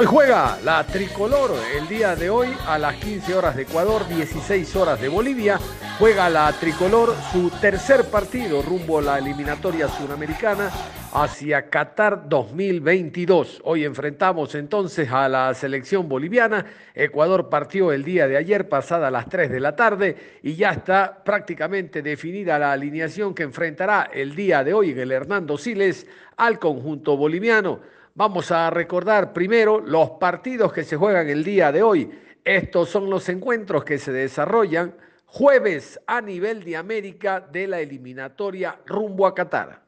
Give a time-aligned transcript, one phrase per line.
[0.00, 4.76] Hoy juega la tricolor el día de hoy a las 15 horas de Ecuador, 16
[4.76, 5.58] horas de Bolivia.
[5.98, 10.70] Juega la tricolor su tercer partido rumbo a la eliminatoria sudamericana
[11.12, 13.60] hacia Qatar 2022.
[13.64, 16.64] Hoy enfrentamos entonces a la selección boliviana.
[16.94, 21.24] Ecuador partió el día de ayer, pasada las 3 de la tarde, y ya está
[21.24, 27.16] prácticamente definida la alineación que enfrentará el día de hoy el Hernando Siles al conjunto
[27.16, 27.97] boliviano.
[28.18, 32.10] Vamos a recordar primero los partidos que se juegan el día de hoy.
[32.44, 34.92] Estos son los encuentros que se desarrollan
[35.24, 39.84] jueves a nivel de América de la eliminatoria rumbo a Qatar.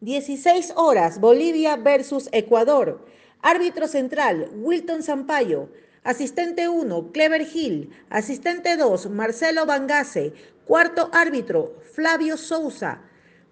[0.00, 3.06] 16 horas, Bolivia versus Ecuador.
[3.40, 5.70] Árbitro central, Wilton Sampaio.
[6.04, 7.88] Asistente 1, Clever Hill.
[8.10, 10.34] Asistente 2, Marcelo Bangase.
[10.66, 13.00] Cuarto árbitro, Flavio Sousa.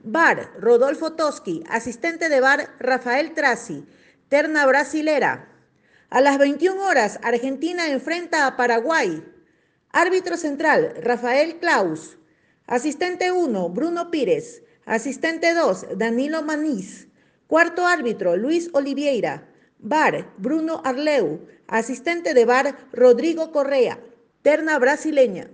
[0.05, 1.65] Bar, Rodolfo Toski.
[1.71, 3.87] Asistente de bar, Rafael Trasi
[4.31, 5.49] terna brasilera.
[6.09, 9.23] A las 21 horas, Argentina enfrenta a Paraguay.
[9.93, 12.17] Árbitro central, Rafael Klaus.
[12.67, 14.63] Asistente 1, Bruno Pires.
[14.87, 17.09] Asistente 2, Danilo Manís.
[17.49, 19.49] Cuarto árbitro, Luis Oliveira.
[19.79, 21.47] Bar, Bruno Arleu.
[21.67, 23.99] Asistente de bar, Rodrigo Correa.
[24.43, 25.49] Terna brasileña.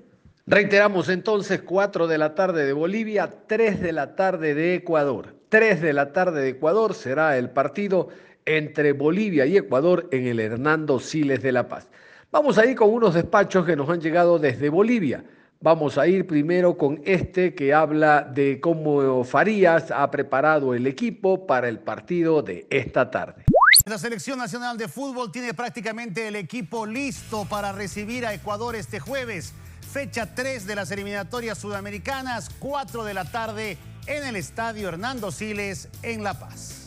[0.47, 5.34] Reiteramos entonces 4 de la tarde de Bolivia, 3 de la tarde de Ecuador.
[5.48, 8.09] 3 de la tarde de Ecuador será el partido
[8.47, 11.89] entre Bolivia y Ecuador en el Hernando Siles de La Paz.
[12.31, 15.25] Vamos a ir con unos despachos que nos han llegado desde Bolivia.
[15.61, 21.47] Vamos a ir primero con este que habla de cómo Farías ha preparado el equipo
[21.47, 23.45] para el partido de esta tarde.
[23.84, 29.01] La Selección Nacional de Fútbol tiene prácticamente el equipo listo para recibir a Ecuador este
[29.01, 29.55] jueves.
[29.81, 35.89] Fecha 3 de las eliminatorias sudamericanas, 4 de la tarde en el Estadio Hernando Siles
[36.03, 36.85] en La Paz.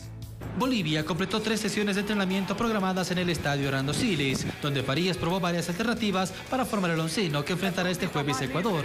[0.58, 5.40] Bolivia completó tres sesiones de entrenamiento programadas en el estadio Hernando Siles, donde Farías probó
[5.40, 8.84] varias alternativas para formar el onceno que enfrentará este jueves Ecuador.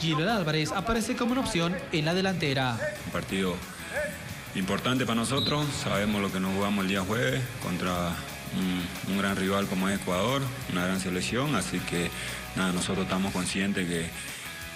[0.00, 2.78] Gilbert Álvarez aparece como una opción en la delantera.
[3.06, 3.54] Un partido
[4.54, 8.14] importante para nosotros, sabemos lo que nos jugamos el día jueves contra
[8.56, 12.10] un, un gran rival como es Ecuador, una gran selección, así que
[12.54, 14.06] nada, nosotros estamos conscientes que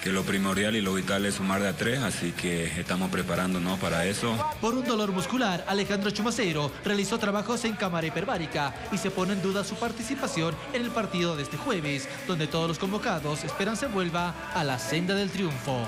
[0.02, 3.78] que lo primordial y lo vital es sumar de a tres, así que estamos preparándonos
[3.78, 4.34] para eso.
[4.60, 9.42] Por un dolor muscular, Alejandro Chumacero realizó trabajos en cámara hiperbárica y se pone en
[9.42, 13.86] duda su participación en el partido de este jueves, donde todos los convocados esperan se
[13.86, 15.86] vuelva a la senda del triunfo.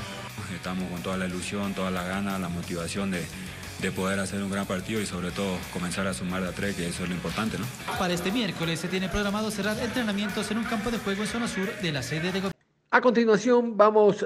[0.55, 3.25] Estamos con toda la ilusión, toda la gana, la motivación de,
[3.81, 6.77] de poder hacer un gran partido y sobre todo comenzar a sumar de a tres,
[6.77, 7.65] que eso es lo importante, ¿no?
[7.99, 11.49] Para este miércoles se tiene programado cerrar entrenamientos en un campo de juego en zona
[11.49, 12.62] sur de la sede de gobierno.
[12.95, 14.23] A continuación vamos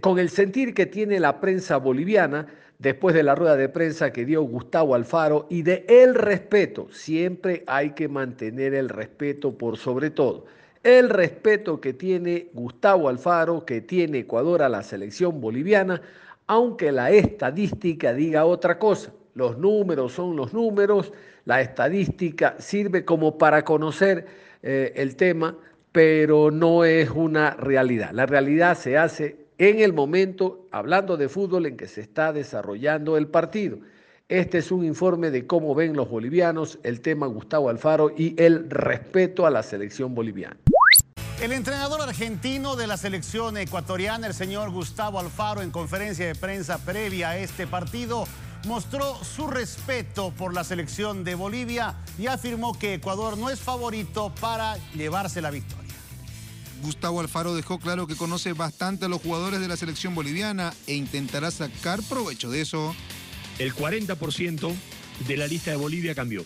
[0.00, 2.48] con el sentir que tiene la prensa boliviana
[2.80, 6.88] después de la rueda de prensa que dio Gustavo Alfaro y de el respeto.
[6.90, 10.46] Siempre hay que mantener el respeto por sobre todo.
[10.82, 16.02] El respeto que tiene Gustavo Alfaro, que tiene Ecuador a la selección boliviana,
[16.48, 19.12] aunque la estadística diga otra cosa.
[19.34, 21.12] Los números son los números,
[21.44, 24.26] la estadística sirve como para conocer
[24.64, 25.56] eh, el tema
[25.92, 28.10] pero no es una realidad.
[28.12, 33.16] La realidad se hace en el momento, hablando de fútbol, en que se está desarrollando
[33.16, 33.78] el partido.
[34.28, 38.70] Este es un informe de cómo ven los bolivianos el tema Gustavo Alfaro y el
[38.70, 40.56] respeto a la selección boliviana.
[41.42, 46.78] El entrenador argentino de la selección ecuatoriana, el señor Gustavo Alfaro, en conferencia de prensa
[46.84, 48.26] previa a este partido,
[48.66, 54.34] mostró su respeto por la selección de Bolivia y afirmó que Ecuador no es favorito
[54.40, 55.80] para llevarse la victoria.
[56.82, 60.94] Gustavo Alfaro dejó claro que conoce bastante a los jugadores de la selección boliviana e
[60.94, 62.94] intentará sacar provecho de eso.
[63.58, 64.74] El 40%
[65.26, 66.44] de la lista de Bolivia cambió.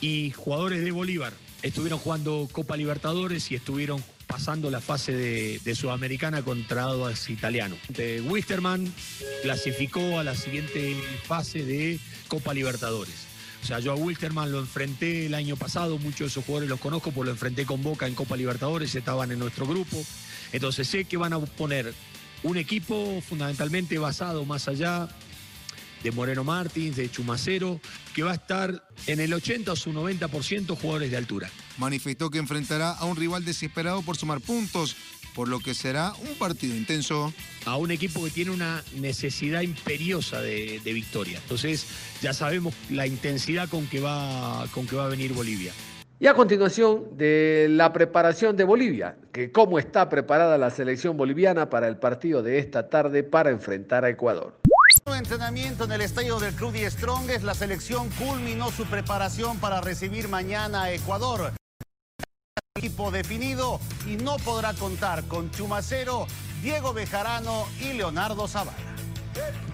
[0.00, 1.32] Y jugadores de Bolívar
[1.62, 7.76] estuvieron jugando Copa Libertadores y estuvieron pasando la fase de, Sudamericana contra Aguas Italiano.
[8.24, 8.92] Wisterman
[9.42, 11.98] clasificó a la siguiente fase de
[12.28, 13.26] Copa Libertadores.
[13.62, 16.80] O sea, yo a Wilterman lo enfrenté el año pasado, muchos de esos jugadores los
[16.80, 20.02] conozco porque lo enfrenté con Boca en Copa Libertadores, estaban en nuestro grupo.
[20.52, 21.92] Entonces sé que van a poner
[22.42, 25.08] un equipo fundamentalmente basado más allá
[26.02, 27.80] de Moreno Martins, de Chumacero,
[28.14, 31.50] que va a estar en el 80 o su 90% jugadores de altura.
[31.80, 34.96] Manifestó que enfrentará a un rival desesperado por sumar puntos,
[35.34, 37.32] por lo que será un partido intenso.
[37.64, 41.38] A un equipo que tiene una necesidad imperiosa de, victoria.
[41.38, 41.86] Entonces
[42.20, 45.72] ya sabemos la intensidad con que, va, con que va a venir Bolivia.
[46.18, 51.70] Y a continuación de la preparación de Bolivia, que cómo está preparada la selección boliviana
[51.70, 54.60] para el partido de esta tarde para enfrentar a Ecuador.
[55.16, 60.28] entrenamiento en el estadio del Club y Strongest, la selección culminó su preparación para recibir
[60.28, 61.52] mañana a Ecuador.
[62.78, 66.28] Equipo definido y no podrá contar con Chumacero,
[66.62, 68.78] Diego Bejarano y Leonardo Zavala.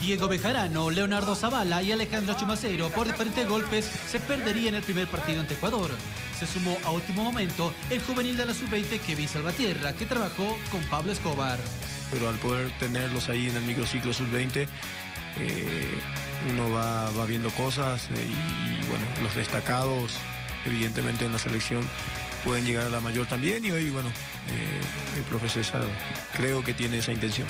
[0.00, 5.42] Diego Bejarano, Leonardo Zavala y Alejandro Chumacero por diferentes golpes se perderían el primer partido
[5.42, 5.90] ante Ecuador.
[6.40, 10.80] Se sumó a último momento el juvenil de la sub-20 Kevin Salvatierra que trabajó con
[10.84, 11.58] Pablo Escobar.
[12.10, 14.66] Pero al poder tenerlos ahí en el microciclo sub-20
[15.36, 15.98] eh,
[16.50, 20.14] uno va, va, viendo cosas eh, y, bueno, los destacados
[20.64, 21.86] evidentemente en la selección
[22.46, 25.64] pueden llegar a la mayor también y hoy bueno, eh, el profesor
[26.36, 27.48] creo que tiene esa intención.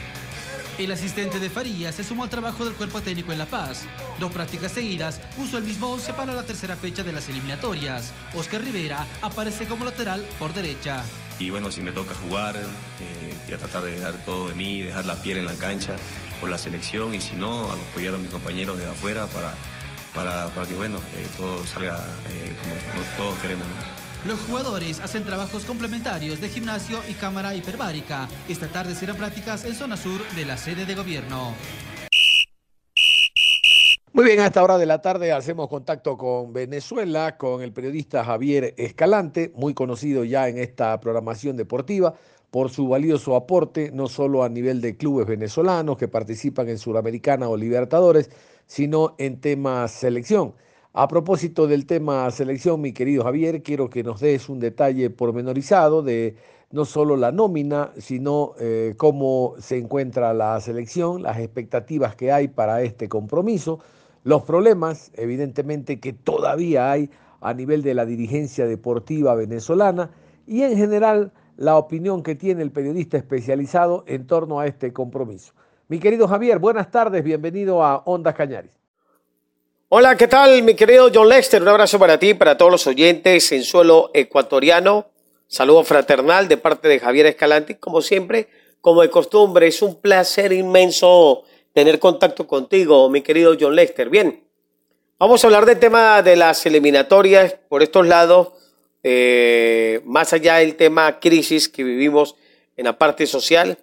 [0.78, 3.84] El asistente de Farías se sumó al trabajo del cuerpo técnico en La Paz.
[4.18, 8.12] Dos prácticas seguidas puso el mismo 11 para la tercera fecha de las eliminatorias.
[8.34, 11.02] Oscar Rivera aparece como lateral por derecha.
[11.38, 14.82] Y bueno, si me toca jugar, eh, voy a tratar de dar todo de mí,
[14.82, 15.96] dejar la piel en la cancha
[16.40, 19.54] por la selección y si no, apoyar a mis compañeros de afuera para,
[20.14, 23.66] para, para que bueno, eh, todo salga eh, como, todos queremos.
[24.26, 28.26] Los jugadores hacen trabajos complementarios de gimnasio y cámara hiperbárica.
[28.48, 31.54] Esta tarde serán prácticas en zona sur de la sede de gobierno.
[34.12, 38.24] Muy bien, a esta hora de la tarde hacemos contacto con Venezuela, con el periodista
[38.24, 42.14] Javier Escalante, muy conocido ya en esta programación deportiva
[42.50, 47.48] por su valioso aporte, no solo a nivel de clubes venezolanos que participan en Suramericana
[47.48, 48.30] o Libertadores,
[48.66, 50.54] sino en temas selección.
[50.98, 56.02] A propósito del tema selección, mi querido Javier, quiero que nos des un detalle pormenorizado
[56.02, 56.36] de
[56.70, 62.48] no solo la nómina, sino eh, cómo se encuentra la selección, las expectativas que hay
[62.48, 63.78] para este compromiso,
[64.24, 67.10] los problemas, evidentemente, que todavía hay
[67.42, 70.12] a nivel de la dirigencia deportiva venezolana
[70.46, 75.52] y en general la opinión que tiene el periodista especializado en torno a este compromiso.
[75.88, 78.85] Mi querido Javier, buenas tardes, bienvenido a Ondas Cañaris.
[79.88, 81.62] Hola, ¿qué tal, mi querido John Lester?
[81.62, 85.06] Un abrazo para ti, para todos los oyentes en suelo ecuatoriano.
[85.46, 87.78] Saludo fraternal de parte de Javier Escalante.
[87.78, 88.48] Como siempre,
[88.80, 94.10] como de costumbre, es un placer inmenso tener contacto contigo, mi querido John Lester.
[94.10, 94.42] Bien,
[95.20, 98.54] vamos a hablar del tema de las eliminatorias por estos lados
[99.04, 102.34] eh, más allá del tema crisis que vivimos
[102.76, 103.78] en la parte social,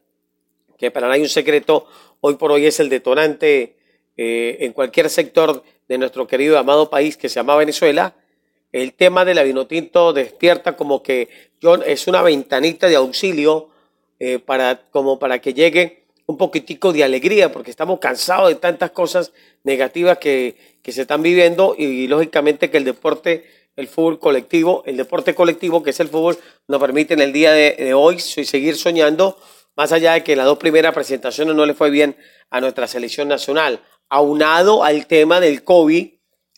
[0.78, 1.88] que para nadie un secreto,
[2.20, 3.78] hoy por hoy es el detonante
[4.18, 8.16] eh, en cualquier sector de nuestro querido amado país que se llama Venezuela,
[8.72, 11.30] el tema de la vinotinto despierta como que
[11.86, 13.70] es una ventanita de auxilio
[14.20, 18.92] eh, para, como para que llegue un poquitico de alegría, porque estamos cansados de tantas
[18.92, 24.84] cosas negativas que, que se están viviendo y lógicamente que el deporte el fútbol colectivo,
[24.86, 28.76] el deporte colectivo que es el fútbol, nos permite en el día de, hoy seguir
[28.76, 29.38] soñando,
[29.76, 32.16] más allá de que las dos primeras presentaciones no le fue bien
[32.52, 33.82] a nuestra selección nacional,
[34.14, 36.08] aunado al tema del COVID,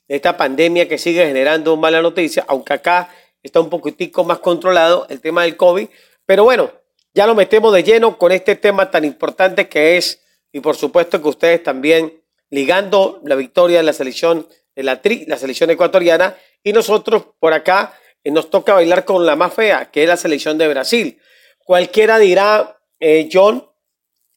[0.09, 3.09] esta pandemia que sigue generando mala noticia, aunque acá
[3.41, 5.87] está un poquitico más controlado el tema del COVID,
[6.25, 6.69] pero bueno,
[7.13, 10.21] ya lo metemos de lleno con este tema tan importante que es,
[10.51, 14.45] y por supuesto que ustedes también ligando la victoria de la selección
[14.75, 19.25] de la, tri, la selección ecuatoriana y nosotros por acá eh, nos toca bailar con
[19.25, 21.21] la más fea, que es la selección de Brasil.
[21.63, 23.65] Cualquiera dirá, eh, John,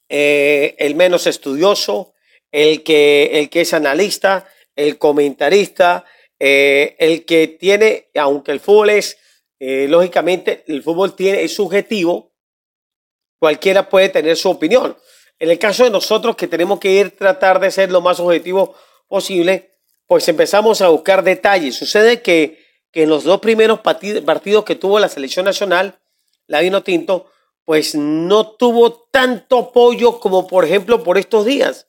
[0.08, 2.14] eh, el menos estudioso,
[2.52, 6.04] el que, el que es analista, el comentarista,
[6.38, 9.18] el que tiene, aunque el fútbol es,
[9.58, 12.32] lógicamente, el fútbol tiene, es subjetivo,
[13.40, 14.96] cualquiera puede tener su opinión.
[15.40, 18.74] En el caso de nosotros que tenemos que ir tratar de ser lo más objetivo
[19.08, 19.72] posible,
[20.06, 21.76] pues empezamos a buscar detalles.
[21.76, 26.00] Sucede que, en los dos primeros partidos que tuvo la selección nacional,
[26.46, 27.30] la Vino Tinto,
[27.64, 31.87] pues no tuvo tanto apoyo como por ejemplo por estos días.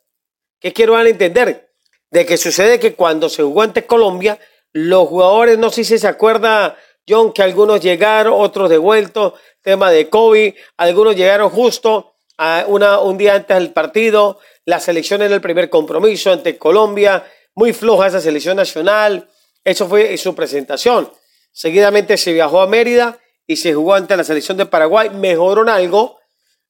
[0.60, 1.72] ¿Qué quiero dar a entender?
[2.12, 4.40] De que sucede que cuando se jugó ante Colombia,
[4.74, 10.10] los jugadores, no sé si se acuerda, John, que algunos llegaron, otros devueltos, tema de
[10.10, 15.42] COVID, algunos llegaron justo a una, un día antes del partido, la selección era el
[15.42, 17.26] primer compromiso ante Colombia,
[17.56, 19.28] muy floja esa selección nacional.
[19.64, 21.12] Eso fue su presentación.
[21.52, 25.10] Seguidamente se viajó a Mérida y se jugó ante la selección de Paraguay.
[25.10, 26.20] Mejoró en algo,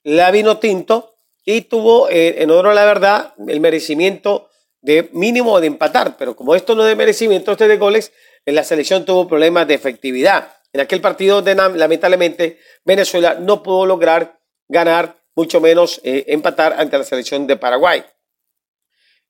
[0.04, 1.09] la vino tinto
[1.46, 4.50] y tuvo, eh, en oro la verdad, el merecimiento
[4.82, 6.18] de mínimo de empatar.
[6.18, 8.12] Pero como esto no es de merecimiento, este de goles,
[8.46, 10.54] en la selección tuvo problemas de efectividad.
[10.72, 17.04] En aquel partido, lamentablemente, Venezuela no pudo lograr ganar, mucho menos eh, empatar ante la
[17.04, 18.04] selección de Paraguay.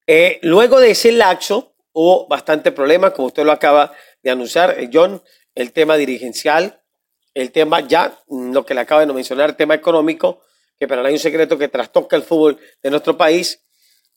[0.08, 5.22] Eh, luego de ese laxo hubo bastante problema, como usted lo acaba de anunciar, John,
[5.56, 6.82] el tema dirigencial,
[7.34, 10.42] el tema ya, mm, lo que le acaba de mencionar, el tema económico,
[10.80, 13.62] que para nadie es un secreto que trastoca el fútbol de nuestro país.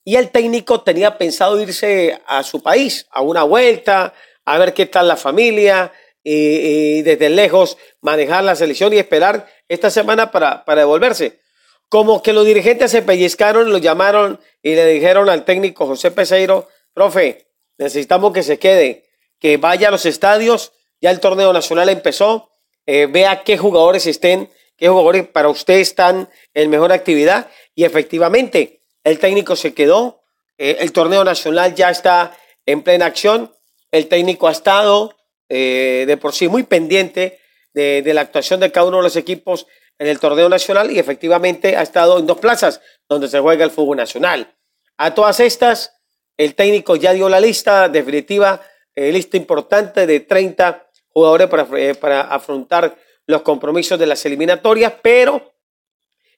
[0.05, 4.85] y el técnico tenía pensado irse a su país, a una vuelta, a ver qué
[4.85, 10.81] tal la familia y, desde lejos manejar la selección y esperar esta semana para, para
[10.81, 11.39] devolverse.
[11.87, 16.67] Como que los dirigentes se pellizcaron, lo llamaron y le dijeron al técnico José Peseiro,
[16.93, 19.05] profe, necesitamos que se quede,
[19.39, 22.49] que vaya a los estadios, ya el torneo nacional empezó,
[22.85, 27.49] eh, vea qué jugadores estén, qué jugadores para usted están en mejor actividad.
[27.75, 30.21] Y efectivamente el técnico se quedó,
[30.57, 33.53] eh, el torneo nacional ya está en plena acción,
[33.91, 35.15] el técnico ha estado
[35.49, 37.39] eh, de por sí muy pendiente
[37.73, 41.75] de, la actuación de cada uno de los equipos en el torneo nacional y efectivamente
[41.75, 44.55] ha estado en dos plazas donde se juega el fútbol nacional.
[44.97, 45.93] A todas estas,
[46.37, 48.61] el técnico ya dio la lista definitiva,
[48.95, 51.67] eh, lista importante de 30 jugadores para,
[51.99, 52.95] para afrontar
[53.27, 55.53] los compromisos de las eliminatorias, pero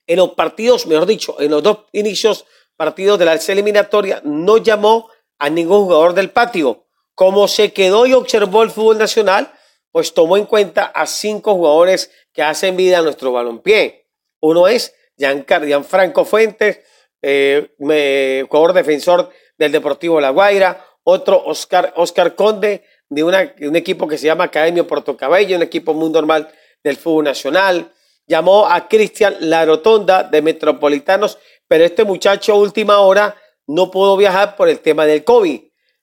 [0.08, 5.10] en los partidos, mejor dicho, en los dos inicios partidos de la eliminatoria, no llamó
[5.40, 6.86] a ningún jugador del patio.
[7.16, 9.52] Como se quedó y observó el fútbol nacional,
[9.92, 14.08] pues tomó en cuenta a cinco jugadores que hacen vida a nuestro balompié.
[14.42, 16.82] Uno es Gianfranco Fuentes,
[17.22, 20.86] eh, jugador defensor del Deportivo La Guaira.
[21.04, 24.86] Otro, Oscar, Oscar Conde, de, un equipo que se llama Academia
[25.18, 26.52] Cabello, un equipo muy normal
[26.86, 27.92] del fútbol nacional
[28.28, 33.36] llamó a Cristian La Rotonda de Metropolitanos, pero este muchacho a última hora
[33.68, 35.62] no pudo viajar por el tema del COVID.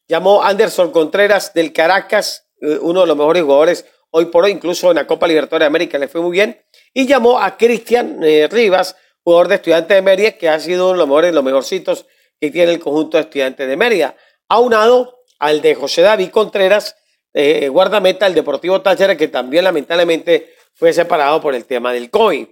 [0.08, 4.50] Llamó a Anderson Contreras del Caracas, eh, uno de los mejores jugadores hoy por hoy,
[4.50, 6.60] incluso en la Copa Libertadores de América le fue muy bien.
[6.92, 10.92] Y llamó a Cristian eh, Rivas, jugador de Estudiantes de Mérida, que ha sido uno
[10.94, 12.06] de los mejores, los mejorcitos
[12.40, 14.16] que tiene el conjunto de Estudiantes de Mérida.
[14.48, 16.96] Aunado al de José David Contreras,
[17.32, 22.46] eh, guardameta del Deportivo Táchira, que también lamentablemente fue separado por el tema del COVID.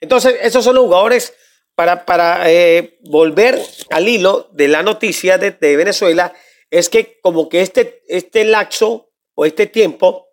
[0.00, 1.34] Entonces, esos son los jugadores
[1.74, 3.56] para, para eh, volver
[3.90, 6.32] al hilo de la noticia de, Venezuela,
[6.70, 10.26] es que como que este, este laxo o este tiempo,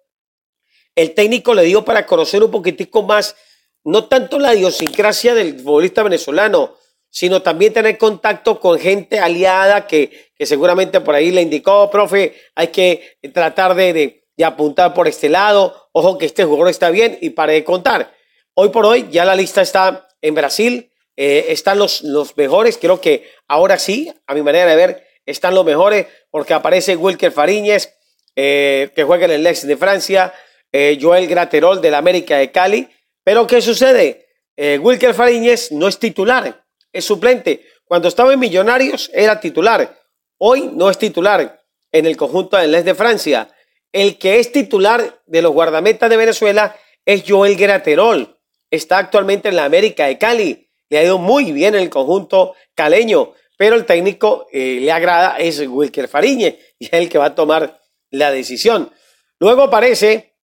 [0.96, 3.36] el técnico le dio para conocer un poquitico más,
[3.84, 6.78] no tanto la idiosincrasia del futbolista venezolano,
[7.12, 12.36] sino también tener contacto con gente aliada que, que seguramente por ahí le indicó, profe,
[12.56, 15.90] hay que tratar de y apuntar por este lado.
[15.92, 18.14] Ojo que este jugador está bien y para de contar.
[18.54, 20.92] Hoy por hoy ya la lista está en Brasil.
[21.18, 22.78] Eh, están los, los mejores.
[22.78, 27.32] Creo que ahora sí, a mi manera de ver, están los mejores porque aparece Wilker
[27.32, 27.96] Fariñez,
[28.36, 30.34] eh, que juega en el Lex de Francia,
[30.72, 32.90] eh, Joel Graterol del América de Cali.
[33.24, 34.24] Pero ¿qué sucede?
[34.58, 36.64] Wilker Fariñez no es titular,
[36.94, 37.66] es suplente.
[37.84, 40.00] Cuando estaba en Millonarios era titular.
[40.38, 41.62] Hoy no es titular
[41.92, 43.50] en el conjunto del Les de Francia.
[43.96, 46.76] El que es titular de los guardametas de Venezuela
[47.06, 48.38] es Joel Graterol.
[48.70, 50.70] Está actualmente en la América de Cali.
[50.90, 55.38] Le ha ido muy bien en el conjunto caleño, pero el técnico eh, le agrada
[55.38, 58.92] es Wilker Fariñe y es el que va a tomar la decisión.
[59.40, 60.34] Luego aparece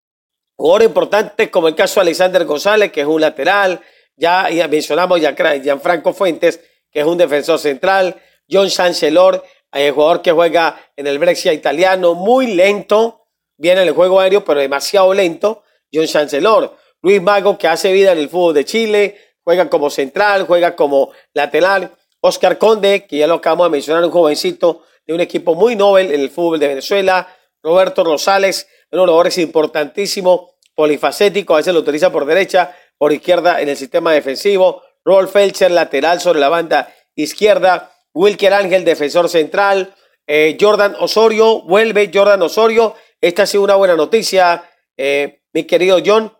[0.57, 3.83] jugador importante como el caso de Alexander González, que es un lateral.
[4.17, 6.59] Ya, mencionamos ya Gianfranco Fuentes,
[6.91, 8.17] que es un defensor central.
[8.51, 13.22] John Chancellor, el eh, jugador que juega en el Brexit italiano, muy lento,
[13.57, 15.63] viene el juego aéreo, pero demasiado lento.
[15.93, 20.47] John Chancellor, Luis Mago, que hace vida en el fútbol de Chile, juega como central,
[20.47, 21.93] juega como lateral.
[22.21, 26.15] Oscar Conde, que ya lo acabamos de mencionar, un jovencito de un equipo muy noble
[26.15, 27.29] en el fútbol de Venezuela.
[27.63, 33.69] Roberto Rosales, los jugadores importantísimos, polifacético, a veces lo utiliza por derecha, por izquierda en
[33.69, 34.83] el sistema defensivo.
[35.05, 37.93] Rolf Felcher, lateral sobre la banda izquierda.
[38.15, 39.95] Wilker Ángel, defensor central.
[40.27, 45.99] Eh, Jordan Osorio, vuelve Jordan Osorio, esta ha sido una buena noticia, eh, mi querido
[46.05, 46.37] John,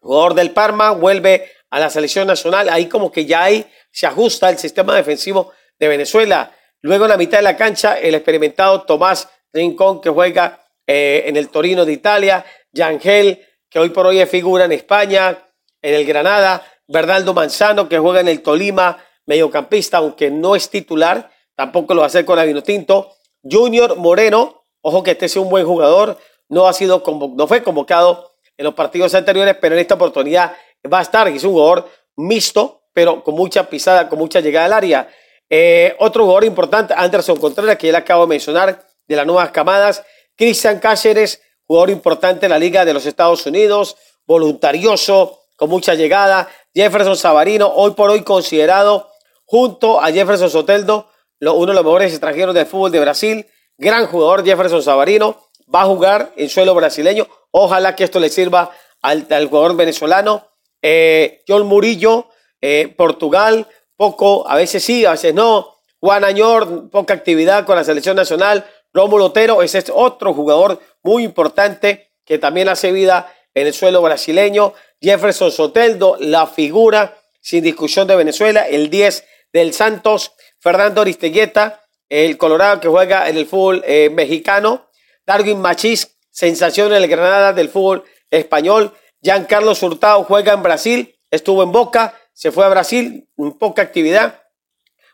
[0.00, 2.68] jugador del Parma, vuelve a la selección nacional.
[2.68, 6.52] Ahí como que ya ahí se ajusta el sistema defensivo de Venezuela.
[6.82, 11.36] Luego en la mitad de la cancha, el experimentado Tomás Rincón, que juega eh, en
[11.36, 12.44] el Torino de Italia.
[12.72, 15.38] Yangel, que hoy por hoy es figura en España,
[15.80, 16.66] en el Granada.
[16.88, 21.30] Bernardo Manzano, que juega en el Tolima, mediocampista, aunque no es titular.
[21.54, 23.14] Tampoco lo va a hacer con la Tinto.
[23.42, 26.18] Junior Moreno, Ojo que este es un buen jugador,
[26.48, 27.02] no, ha sido
[27.36, 30.54] no fue convocado en los partidos anteriores, pero en esta oportunidad
[30.92, 31.28] va a estar.
[31.28, 35.08] Es un jugador mixto, pero con mucha pisada, con mucha llegada al área.
[35.48, 39.50] Eh, otro jugador importante, Anderson Contreras, que ya le acabo de mencionar, de las nuevas
[39.50, 40.04] camadas.
[40.36, 43.96] Cristian Cáceres, jugador importante en la Liga de los Estados Unidos,
[44.26, 46.48] voluntarioso, con mucha llegada.
[46.74, 49.10] Jefferson Savarino, hoy por hoy considerado
[49.44, 51.08] junto a Jefferson Soteldo,
[51.40, 53.46] uno de los mejores extranjeros del fútbol de Brasil
[53.80, 57.26] gran jugador Jefferson Savarino, va a jugar en suelo brasileño.
[57.50, 58.70] Ojalá que esto le sirva
[59.02, 60.46] al, jugador venezolano.
[60.82, 62.28] Eh, John Murillo,
[62.60, 65.78] eh, Portugal, poco, a veces sí, a veces no.
[65.98, 68.66] Juan Añor, poca actividad con la selección nacional.
[68.92, 74.02] Rómulo Otero, ese es otro jugador muy importante que también hace vida en el suelo
[74.02, 74.74] brasileño.
[75.00, 80.32] Jefferson Soteldo, la figura sin discusión de Venezuela, el 10 del Santos.
[80.58, 81.79] Fernando Aristegueta,
[82.10, 84.90] el Colorado que juega en el fútbol eh, mexicano.
[85.24, 88.92] Darwin Machís, sensación en el Granada del fútbol español.
[89.22, 94.42] Giancarlo Hurtado juega en Brasil, estuvo en Boca, se fue a Brasil, poca actividad.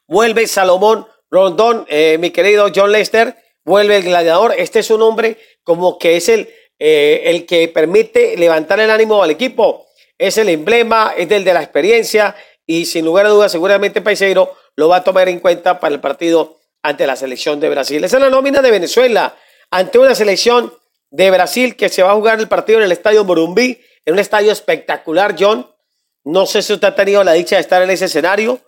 [0.06, 4.54] Vuelve Salomón Rondón, eh, mi querido John Lester, vuelve el gladiador.
[4.56, 6.48] Este es un hombre como que es el,
[6.78, 9.86] eh, el que permite levantar el ánimo al equipo.
[10.16, 12.34] Es el emblema, es el de la experiencia
[12.64, 16.00] y sin lugar a dudas seguramente Paiseiro lo va a tomar en cuenta para el
[16.00, 18.04] partido ante la selección de Brasil.
[18.04, 19.36] Esa es la nómina de Venezuela
[19.72, 20.72] ante una selección
[21.10, 24.20] de Brasil que se va a jugar el partido en el Estadio Morumbí, en un
[24.20, 25.68] estadio espectacular, John.
[26.22, 28.60] No sé si usted ha tenido la dicha de estar en ese escenario.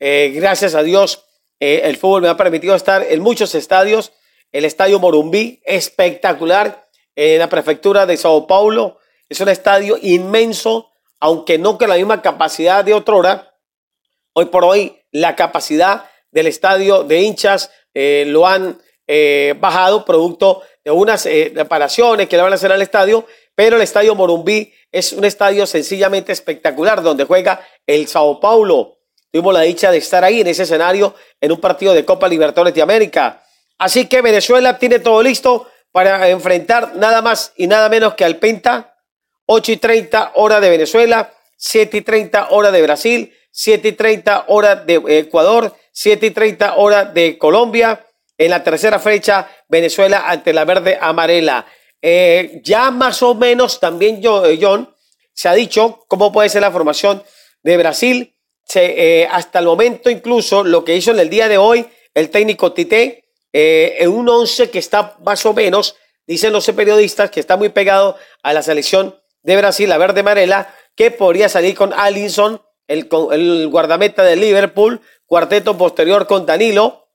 [0.00, 1.26] Eh, gracias a Dios,
[1.60, 4.12] eh, el fútbol me ha permitido estar en muchos estadios.
[4.52, 9.00] El Estadio Morumbí, espectacular, en la prefectura de Sao Paulo.
[9.28, 13.54] Es un estadio inmenso, aunque no con la misma capacidad de otrora.
[14.32, 18.78] Hoy por hoy, la capacidad del estadio de hinchas eh, lo han
[19.60, 24.16] bajado producto de unas reparaciones que le van a hacer al estadio, pero el estadio
[24.16, 28.96] Morumbí es un estadio sencillamente espectacular donde juega el Sao Paulo
[29.36, 32.72] Tuvimos la dicha de estar ahí en ese escenario en un partido de Copa Libertadores
[32.72, 33.42] de América.
[33.76, 38.36] Así que Venezuela tiene todo listo para enfrentar nada más y nada menos que al
[38.36, 38.94] Penta.
[39.44, 44.46] 8 y 30 hora de Venezuela, 7 y 30 hora de Brasil, 7 y 30
[44.48, 48.06] hora de Ecuador, 7 y 30 hora de Colombia.
[48.36, 51.64] En la tercera fecha, Venezuela ante la verde amarela.
[52.02, 54.94] Eh, ya más o menos también, eh, John,
[55.32, 57.22] se ha dicho cómo puede ser la formación
[57.62, 58.36] de Brasil
[58.74, 62.72] eh, hasta el momento incluso lo que hizo en el día de hoy el técnico
[62.72, 67.56] Tite, eh, en un 11 que está más o menos, dicen los periodistas, que está
[67.56, 72.62] muy pegado a la selección de Brasil, la verde amarela, que podría salir con Allinson,
[72.88, 77.08] el, el guardameta de Liverpool, cuarteto posterior con Danilo,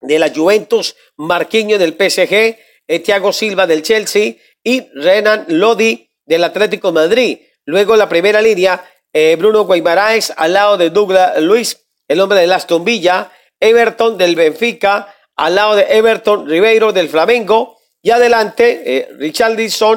[0.00, 2.58] de la Juventus, Marquinhos del PSG,
[3.04, 7.38] Thiago Silva del Chelsea y Renan Lodi del Atlético Madrid.
[7.64, 12.52] Luego la primera línea, eh, Bruno Guaymaraes al lado de Douglas Luis, el hombre de
[12.52, 19.08] Aston Villa, Everton del Benfica, al lado de Everton Ribeiro del Flamengo, y adelante eh,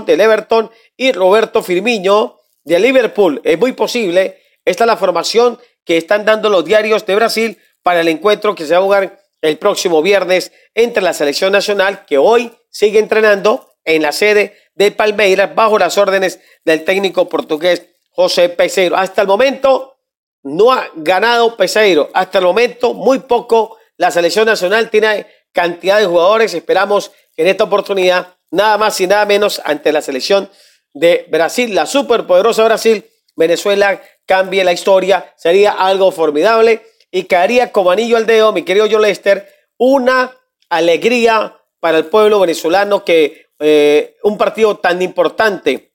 [0.05, 3.41] del Everton y Roberto Firmino de Liverpool.
[3.43, 8.01] Es muy posible, esta es la formación que están dando los diarios de Brasil para
[8.01, 12.17] el encuentro que se va a jugar el próximo viernes entre la selección nacional que
[12.17, 18.49] hoy sigue entrenando en la sede de Palmeiras bajo las órdenes del técnico portugués José
[18.49, 18.95] Peseiro.
[18.95, 19.97] Hasta el momento
[20.43, 22.09] no ha ganado Peseiro.
[22.13, 23.77] Hasta el momento muy poco.
[23.97, 26.53] La selección nacional tiene cantidad de jugadores.
[26.53, 30.49] Esperamos que en esta oportunidad, nada más y nada menos ante la selección
[30.93, 35.33] de Brasil, la superpoderosa Brasil, Venezuela cambie la historia.
[35.37, 40.35] Sería algo formidable y caería como anillo al dedo, mi querido John Lester, una
[40.69, 45.93] alegría para el pueblo venezolano que eh, un partido tan importante,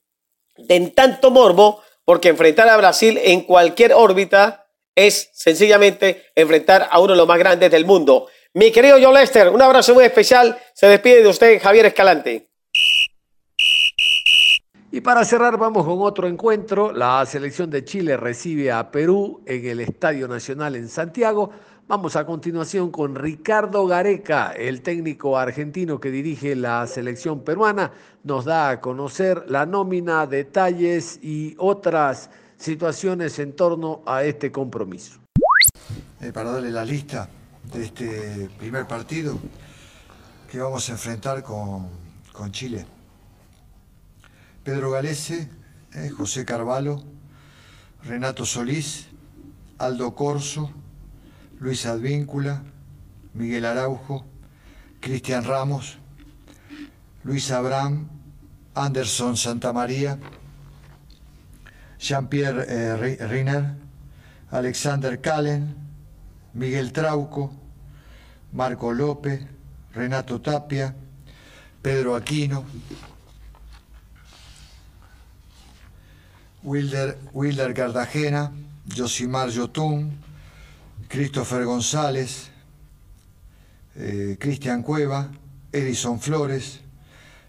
[0.57, 7.12] de tanto morbo, porque enfrentar a Brasil en cualquier órbita es sencillamente enfrentar a uno
[7.12, 8.29] de los más grandes del mundo.
[8.53, 10.59] Mi querido John Lester, un abrazo muy especial.
[10.74, 12.49] Se despide de usted Javier Escalante.
[14.92, 16.92] Y para cerrar vamos con otro encuentro.
[16.92, 21.50] La selección de Chile recibe a Perú en el Estadio Nacional en Santiago.
[21.87, 27.92] Vamos a continuación con Ricardo Gareca, el técnico argentino que dirige la selección peruana.
[28.24, 35.20] Nos da a conocer la nómina, detalles y otras situaciones en torno a este compromiso.
[36.20, 37.29] Eh, para darle la lista
[37.72, 39.38] de este primer partido
[40.50, 41.88] que vamos a enfrentar con,
[42.50, 42.87] Chile.
[44.64, 45.49] Pedro Galese,
[45.94, 47.03] eh, José Carvalho,
[48.05, 49.07] Renato Solís,
[49.79, 50.70] Aldo Corso,
[51.59, 52.62] Luis Advíncula,
[53.33, 54.25] Miguel Araujo,
[55.01, 55.99] Cristian Ramos,
[57.25, 58.09] Luis Abraham,
[58.75, 60.18] Anderson Santamaría,
[61.99, 63.77] Jean-Pierre eh, Riner,
[64.51, 65.75] Alexander Calen,
[66.53, 67.53] Miguel Trauco,
[68.53, 69.40] Marco López,
[69.94, 70.94] Renato Tapia,
[71.83, 72.64] Pedro Aquino,
[76.62, 78.53] Wilder, Wilder Cartagena,
[78.94, 80.11] Josimar Yotun,
[81.09, 82.51] Christopher González,
[83.96, 85.31] eh, Cristian Cueva,
[85.73, 86.81] Edison Flores,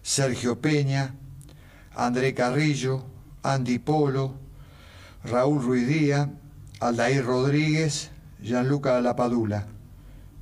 [0.02, 1.14] Sergio Peña,
[1.96, 3.04] André Carrillo,
[3.44, 4.34] Andy Polo,
[5.24, 6.30] Raúl Ruiz Díaz,
[6.80, 9.68] Aldair Rodríguez, Gianluca Lapadula.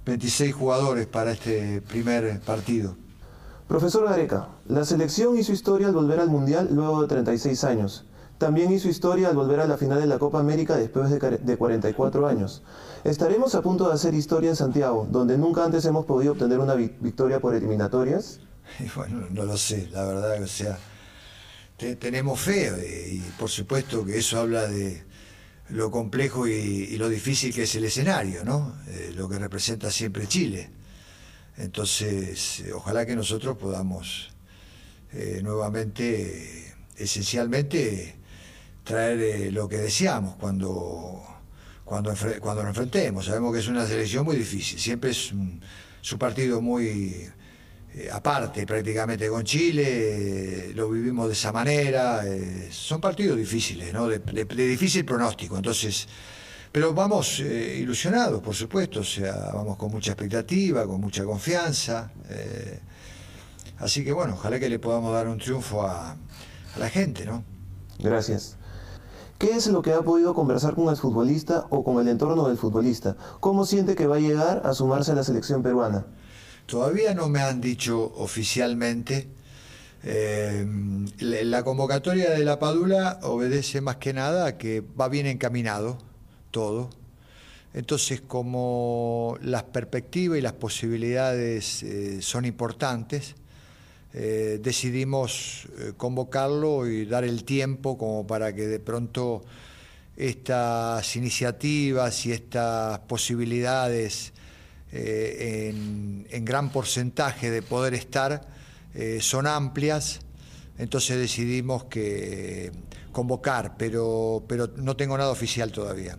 [0.06, 2.96] 26 jugadores para este primer partido.
[3.68, 8.06] Profesor Gareca, la selección hizo historia al volver al Mundial luego de 36 años.
[8.40, 12.26] También hizo historia al volver a la final de la Copa América después de 44
[12.26, 12.64] años.
[13.04, 16.74] ¿Estaremos a punto de hacer historia en Santiago, donde nunca antes hemos podido obtener una
[16.76, 18.40] victoria por eliminatorias?
[18.96, 20.78] Bueno, no lo sé, la verdad, o sea,
[22.00, 25.04] tenemos fe eh, y por supuesto que eso habla de
[25.70, 28.76] lo complejo y, lo difícil que es el escenario, ¿no?
[28.88, 30.70] Eh, lo que representa siempre Chile.
[31.58, 34.30] Entonces, eh, ojalá que nosotros podamos
[35.42, 38.19] nuevamente, esencialmente,
[38.90, 41.24] traer lo que deseamos cuando,
[41.86, 43.26] cuando, cuando nos enfrentemos.
[43.26, 45.62] Sabemos que es una selección muy difícil, siempre es un,
[46.18, 47.30] partido muy
[47.94, 54.08] eh, aparte prácticamente con Chile, lo vivimos de esa manera, eh, son partidos difíciles, ¿no?
[54.08, 56.08] de, difícil pronóstico, entonces,
[56.72, 62.12] pero vamos eh, ilusionados, por supuesto, o sea, vamos con mucha expectativa, con mucha confianza,
[63.78, 67.44] así que bueno, ojalá que le podamos dar un triunfo a, a la gente, ¿no?
[68.00, 68.59] Gracias.
[69.40, 72.58] ¿Qué es lo que ha podido conversar con el futbolista o con el entorno del
[72.58, 73.16] futbolista?
[73.40, 76.06] ¿Cómo siente que va a llegar a sumarse a la selección peruana?
[76.66, 79.30] Todavía no me han dicho oficialmente.
[80.04, 80.68] Eh,
[81.20, 85.98] la convocatoria de la Padula obedece más que nada a que va bien encaminado
[86.52, 86.90] todo.
[87.74, 93.36] Entonces, como las perspectivas y las posibilidades eh, son importantes,
[94.14, 95.68] eh, decidimos
[95.98, 99.44] convocarlo y dar el tiempo como para que de pronto
[100.20, 104.34] estas iniciativas y estas posibilidades
[104.92, 105.72] eh,
[106.30, 108.42] en, gran porcentaje de poder estar
[108.94, 110.20] eh, son amplias,
[110.78, 112.72] entonces decidimos que
[113.12, 116.18] convocar, pero, pero no tengo nada oficial todavía.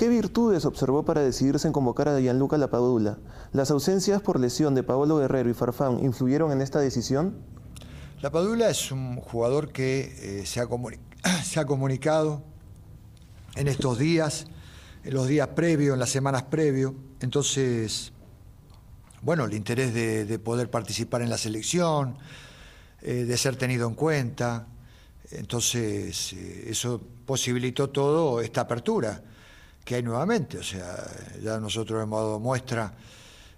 [0.00, 3.18] ¿Qué virtudes observó para decidirse en convocar a Gianluca Lapadula?
[3.52, 7.36] ¿Las ausencias por lesión de Paolo Guerrero y Farfán influyeron en esta decisión?
[8.22, 12.42] Lapadula es un jugador que eh, se, ha comunicado
[13.56, 14.46] en estos días
[15.04, 16.94] en los días previos, en las semanas previos.
[17.20, 18.14] Entonces,
[19.20, 22.16] bueno, el interés de, poder participar en la selección,
[23.02, 24.66] eh, de ser tenido en cuenta.
[25.30, 29.24] Entonces, eh, eso posibilitó todo esta apertura
[29.84, 30.58] que hay nuevamente.
[30.58, 31.06] O sea,
[31.42, 32.94] ya nosotros hemos dado muestra,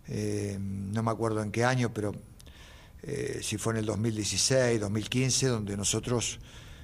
[0.08, 2.12] eh, no me acuerdo en qué año, pero
[3.40, 6.38] si fue en el 2016, 2015, donde nosotros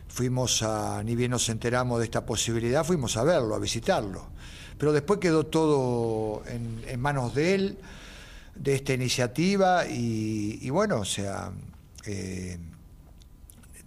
[0.08, 4.26] fuimos a, ni bien nos enteramos de esta posibilidad, fuimos a verlo, a visitarlo.
[4.78, 7.78] Pero después quedó todo en, manos de él,
[8.54, 11.52] de esta iniciativa, y, bueno, o sea,
[12.06, 12.58] eh,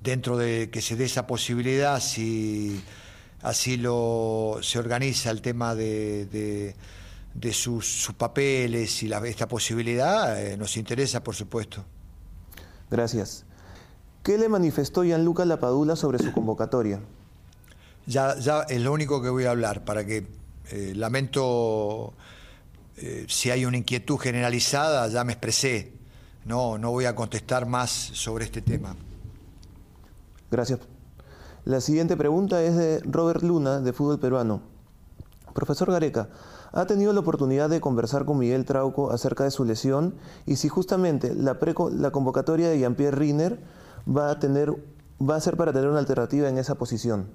[0.02, 2.82] dentro de que se dé esa posibilidad, si
[3.42, 6.76] así lo se organiza el tema de,
[7.34, 11.84] de, sus, papeles y la, esta posibilidad, eh, nos interesa, por supuesto.
[12.90, 13.46] Gracias.
[14.24, 17.00] ¿Qué le manifestó Gianluca Lapadula sobre su convocatoria?
[18.06, 20.28] Ya, ya es lo único que voy a hablar, para que
[20.70, 22.14] eh, lamento
[22.98, 25.94] eh, si hay una inquietud generalizada, ya me expresé.
[26.46, 28.96] No, no voy a contestar más sobre este tema.
[30.52, 30.80] Gracias.
[31.64, 34.62] La siguiente pregunta es de Robert Luna, de Fútbol Peruano.
[35.54, 36.30] Profesor Gareca,
[36.72, 40.16] ¿ha tenido la oportunidad de conversar con Miguel Trauco acerca de su lesión
[40.48, 41.60] y si justamente la,
[41.92, 43.60] la convocatoria de Jean-Pierre Riner
[44.08, 44.74] va a, tener,
[45.22, 47.28] va a ser para tener una alternativa en esa posición?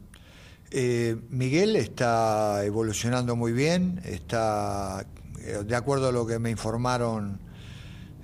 [0.72, 5.06] Eh, Miguel está evolucionando muy bien, está,
[5.38, 7.38] eh, de acuerdo a lo que me informaron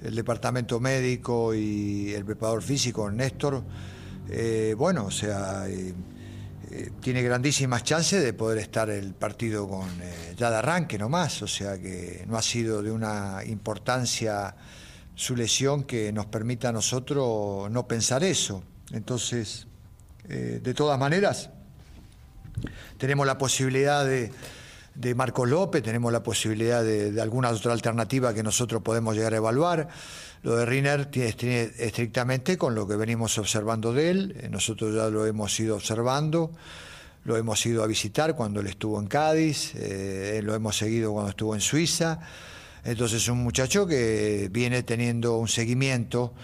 [0.03, 3.63] el departamento médico y el preparador físico, Néstor,
[4.35, 5.67] eh, bueno, o sea,
[7.01, 9.89] tiene grandísimas chances de poder estar el partido con
[10.37, 14.55] ya de arranque nomás, o sea que no ha sido de una importancia
[15.15, 18.63] su lesión que nos permita a nosotros no pensar eso.
[18.93, 19.67] Entonces,
[20.29, 21.51] eh, de todas maneras,
[22.99, 24.33] tenemos la posibilidad de,
[24.95, 29.37] de Marcos López, tenemos la posibilidad de, alguna otra alternativa que nosotros podemos llegar a
[29.37, 29.89] evaluar.
[30.43, 35.09] Lo de Riner tiene, estrictamente con lo que venimos observando de él, eh, nosotros ya
[35.09, 36.51] lo hemos ido observando,
[37.25, 41.31] lo hemos ido a visitar cuando él estuvo en Cádiz, eh, lo hemos seguido cuando
[41.31, 42.19] estuvo en Suiza.
[42.85, 46.35] Entonces, un muchacho que viene teniendo un seguimiento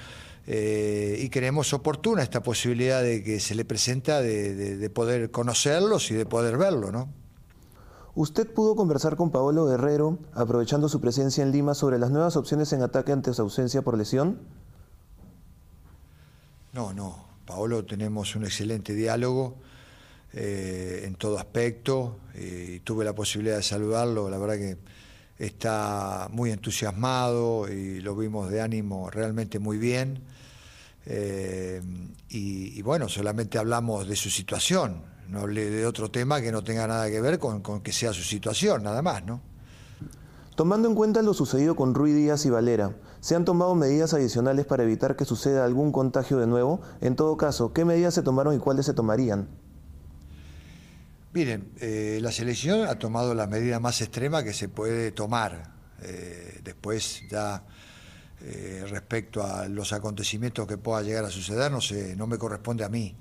[0.46, 6.14] eh, y creemos oportuna esta posibilidad de que se le presenta de, poder conocerlos y
[6.14, 7.12] de poder verlo, ¿no?
[8.18, 12.72] ¿Usted pudo conversar con Paolo Guerrero, aprovechando su presencia en Lima, sobre las nuevas opciones
[12.72, 14.40] en ataque ante su ausencia por lesión?
[16.72, 17.28] No, no.
[17.46, 19.58] Paolo tenemos un excelente diálogo
[20.32, 24.28] eh, en todo aspecto y tuve la posibilidad de saludarlo.
[24.28, 24.78] La verdad que
[25.38, 30.24] está muy entusiasmado y lo vimos de ánimo realmente muy bien.
[31.06, 31.80] Eh,
[32.30, 36.86] y, bueno, solamente hablamos de su situación, no hablé de otro tema que no tenga
[36.86, 39.40] nada que ver con, con que sea su situación, nada más, ¿no?
[40.54, 44.66] Tomando en cuenta lo sucedido con Rui Díaz y Valera, ¿se han tomado medidas adicionales
[44.66, 46.80] para evitar que suceda algún contagio de nuevo?
[47.00, 49.48] En todo caso, ¿qué medidas se tomaron y cuáles se tomarían?
[51.32, 55.74] Miren, eh, la selección ha tomado la medida más extrema que se puede tomar.
[56.02, 57.62] Eh, después ya
[58.40, 62.82] eh, respecto a los acontecimientos que pueda llegar a suceder, no sé, no me corresponde
[62.82, 63.14] a mí.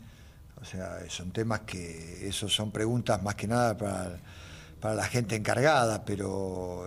[0.61, 4.17] O sea, son temas que, esos son preguntas más que nada para,
[4.79, 6.85] para la gente encargada, pero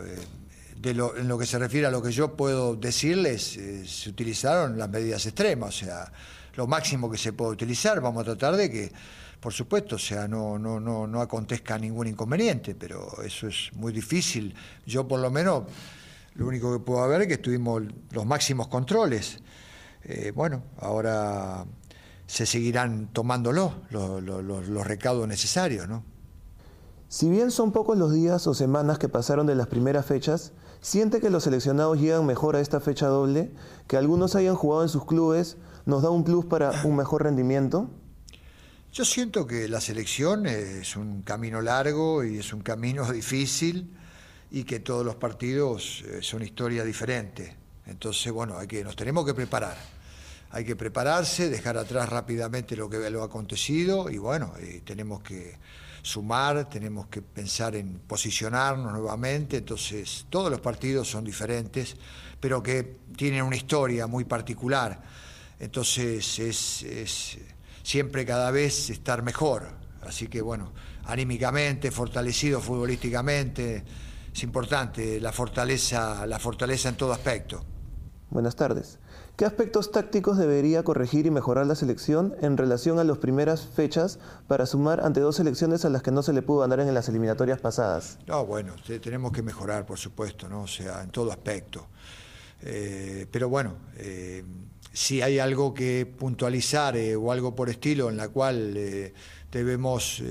[0.77, 4.79] de lo, en lo que se refiere a lo que yo puedo decirles, se utilizaron
[4.79, 6.13] las medidas extremas, o sea,
[6.57, 8.93] lo máximo que se puede utilizar, vamos a tratar de que
[9.41, 13.91] por supuesto, o sea, no, no, no, no acontezca ningún inconveniente, pero eso es muy
[13.91, 14.55] difícil.
[14.85, 15.65] Yo por lo menos,
[16.35, 19.39] lo único que puedo ver es que tuvimos los máximos controles.
[20.05, 21.65] Eh, bueno, ahora
[22.31, 26.05] se seguirán tomándolos los, los, los recaudos necesarios, ¿no?
[27.09, 31.21] Si bien son pocos los días o semanas que pasaron de las primeras fechas, ¿siente
[31.21, 33.51] que los seleccionados llegan mejor a esta fecha doble?
[33.89, 37.91] ¿Que algunos hayan jugado en sus clubes nos da un plus para un mejor rendimiento?
[38.93, 43.93] Yo siento que la selección es un camino largo y es un camino difícil
[44.53, 47.57] y que todos los partidos eh, son historias diferentes.
[47.87, 50.00] Entonces, bueno, hay que, nos tenemos que preparar.
[50.51, 55.23] Hay que prepararse, dejar atrás rápidamente lo que lo ha acontecido y bueno, eh, tenemos
[55.23, 55.59] que
[56.03, 59.59] sumar, tenemos que pensar en posicionarnos nuevamente.
[59.59, 61.97] Entonces, todos los partidos son diferentes,
[62.41, 65.01] pero que tienen una historia muy particular.
[65.61, 67.39] Entonces, es
[67.83, 69.69] siempre cada vez estar mejor.
[70.03, 70.73] Así que bueno,
[71.05, 73.85] anímicamente, fortalecido futbolísticamente,
[74.33, 77.65] es importante la fortaleza, la fortaleza en todo aspecto.
[78.31, 79.00] Buenas tardes.
[79.41, 84.19] ¿Qué aspectos tácticos debería corregir y mejorar la selección en relación a las primeras fechas
[84.47, 87.09] para sumar ante dos selecciones a las que no se le pudo ganar en las
[87.09, 88.19] eliminatorias pasadas?
[88.27, 90.65] No, bueno, tenemos que mejorar, por supuesto, ¿no?
[90.65, 91.87] O sea, en todo aspecto.
[92.61, 94.45] Eh, pero bueno, eh,
[94.93, 98.79] si hay algo que puntualizar eh, o algo por estilo en la cual
[99.51, 100.23] debemos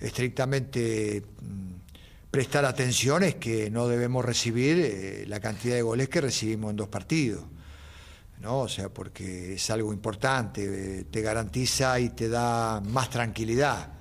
[0.00, 1.72] estrictamente mm,
[2.32, 6.88] prestar atención es que no debemos recibir la cantidad de goles que recibimos en dos
[6.88, 7.44] partidos.
[8.40, 8.60] ¿No?
[8.60, 13.92] O sea, porque es algo importante, te garantiza y te da más tranquilidad.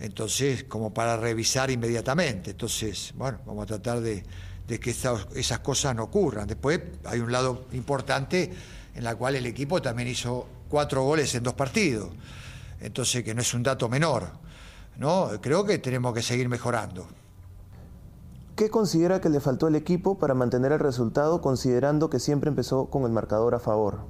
[0.00, 2.50] Entonces, como para revisar inmediatamente.
[2.50, 4.22] Entonces, bueno, vamos a tratar de,
[4.66, 6.46] de que esas cosas no ocurran.
[6.46, 8.50] Después hay un lado importante
[8.94, 12.10] en la cual el equipo también hizo cuatro goles en dos partidos,
[12.80, 14.30] entonces que no es un dato menor.
[14.96, 15.30] ¿no?
[15.40, 17.06] Creo que tenemos que seguir mejorando.
[18.56, 22.86] ¿Qué considera que le faltó al equipo para mantener el resultado considerando que siempre empezó
[22.86, 24.06] con el marcador a favor?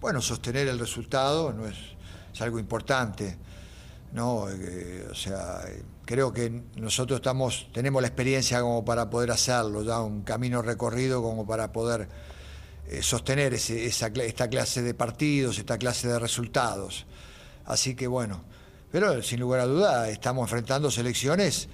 [0.00, 1.76] Bueno, sostener el resultado no es,
[2.32, 3.36] es algo importante.
[4.12, 4.48] ¿no?
[4.48, 5.60] Eh, o sea,
[6.06, 11.22] creo que nosotros estamos, tenemos la experiencia como para poder hacerlo, ya un camino recorrido
[11.22, 12.08] como para poder
[12.88, 17.04] eh, sostener esa, esta clase de partidos, esta clase de resultados.
[17.66, 18.40] Así que bueno,
[18.90, 21.68] pero sin lugar a duda estamos enfrentando selecciones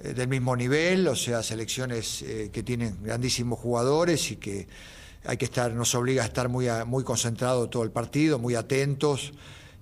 [0.00, 4.66] del mismo nivel, o sea, selecciones que tienen grandísimos jugadores y que
[5.24, 9.32] hay que estar, nos obliga a estar muy, muy concentrados todo el partido, muy atentos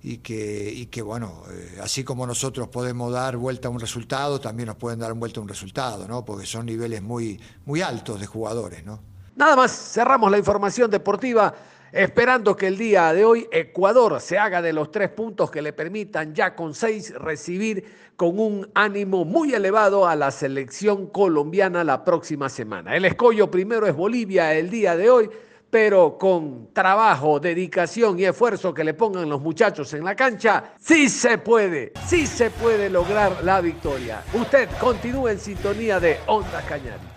[0.01, 4.39] y que, y que bueno, eh, así como nosotros podemos dar vuelta a un resultado,
[4.39, 6.23] también nos pueden dar vuelta a un resultado, ¿no?
[6.23, 9.01] Porque son niveles muy, muy altos de jugadores, ¿no?
[9.35, 11.53] Nada más, cerramos la información deportiva
[11.91, 15.73] esperando que el día de hoy Ecuador se haga de los tres puntos que le
[15.73, 22.03] permitan ya con seis recibir con un ánimo muy elevado a la selección colombiana la
[22.03, 22.95] próxima semana.
[22.95, 25.29] El escollo primero es Bolivia el día de hoy
[25.69, 31.09] pero con trabajo, dedicación y esfuerzo que le pongan los muchachos en la cancha, sí
[31.09, 34.23] se puede, sí se puede lograr la victoria.
[34.33, 37.08] Usted continúe en sintonía de Onda Cañari.